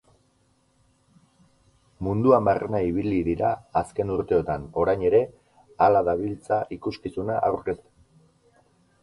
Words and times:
Munduan 2.07 2.47
barrena 2.47 2.79
ibili 2.85 3.19
dira 3.27 3.51
azken 3.83 4.15
urteotan, 4.15 4.65
orain 4.85 5.05
ere 5.11 5.21
hala 5.89 6.03
dabiltza 6.11 6.61
ikuskizuna 6.79 7.39
aurkezten. 7.51 7.95